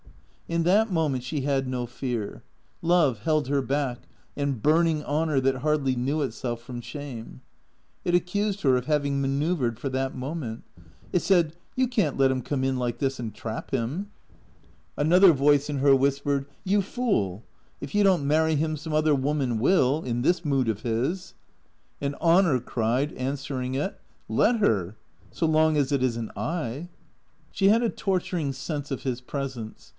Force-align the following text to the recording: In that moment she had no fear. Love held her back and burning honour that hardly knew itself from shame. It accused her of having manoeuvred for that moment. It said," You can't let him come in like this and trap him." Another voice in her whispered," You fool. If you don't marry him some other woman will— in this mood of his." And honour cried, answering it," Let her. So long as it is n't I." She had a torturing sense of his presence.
In 0.47 0.63
that 0.63 0.91
moment 0.91 1.23
she 1.23 1.41
had 1.41 1.65
no 1.65 1.85
fear. 1.85 2.43
Love 2.81 3.19
held 3.19 3.47
her 3.47 3.61
back 3.61 3.99
and 4.35 4.61
burning 4.61 5.01
honour 5.05 5.39
that 5.39 5.57
hardly 5.57 5.95
knew 5.95 6.23
itself 6.23 6.61
from 6.61 6.81
shame. 6.81 7.39
It 8.03 8.15
accused 8.15 8.63
her 8.63 8.75
of 8.75 8.85
having 8.87 9.21
manoeuvred 9.21 9.79
for 9.79 9.87
that 9.89 10.13
moment. 10.13 10.63
It 11.13 11.21
said," 11.21 11.55
You 11.77 11.87
can't 11.87 12.17
let 12.17 12.31
him 12.31 12.41
come 12.41 12.65
in 12.65 12.75
like 12.75 12.97
this 12.97 13.17
and 13.17 13.33
trap 13.33 13.71
him." 13.71 14.09
Another 14.97 15.31
voice 15.31 15.69
in 15.69 15.77
her 15.77 15.95
whispered," 15.95 16.47
You 16.65 16.81
fool. 16.81 17.43
If 17.79 17.93
you 17.95 18.03
don't 18.03 18.27
marry 18.27 18.55
him 18.55 18.75
some 18.75 18.91
other 18.93 19.15
woman 19.15 19.57
will— 19.59 20.01
in 20.03 20.21
this 20.21 20.43
mood 20.43 20.67
of 20.67 20.81
his." 20.81 21.33
And 22.01 22.15
honour 22.15 22.59
cried, 22.59 23.13
answering 23.13 23.75
it," 23.75 24.01
Let 24.27 24.57
her. 24.57 24.97
So 25.31 25.45
long 25.45 25.77
as 25.77 25.93
it 25.93 26.03
is 26.03 26.19
n't 26.19 26.31
I." 26.35 26.89
She 27.51 27.69
had 27.69 27.83
a 27.83 27.89
torturing 27.89 28.51
sense 28.51 28.91
of 28.91 29.03
his 29.03 29.21
presence. 29.21 29.89